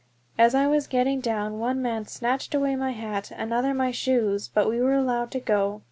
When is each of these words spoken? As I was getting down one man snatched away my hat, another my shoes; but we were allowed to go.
As 0.35 0.55
I 0.55 0.65
was 0.65 0.87
getting 0.87 1.19
down 1.19 1.59
one 1.59 1.79
man 1.79 2.07
snatched 2.07 2.55
away 2.55 2.75
my 2.75 2.89
hat, 2.89 3.29
another 3.29 3.71
my 3.71 3.91
shoes; 3.91 4.47
but 4.47 4.67
we 4.67 4.81
were 4.81 4.95
allowed 4.95 5.29
to 5.29 5.39
go. 5.39 5.79